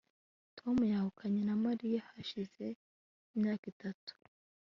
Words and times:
Tom 0.57 0.75
yahukanye 0.93 1.41
na 1.49 1.55
Mariya 1.65 2.01
hashize 2.11 2.65
imyaka 3.35 3.65
itatu 3.73 4.13